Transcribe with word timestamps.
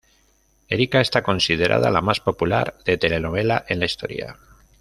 Erica 0.67 0.99
está 0.99 1.21
considerada 1.21 1.91
la 1.91 2.01
más 2.01 2.19
popular 2.21 2.75
de 2.85 2.97
telenovela 2.97 3.65
en 3.67 3.77
la 3.77 3.85
historia. 3.85 4.35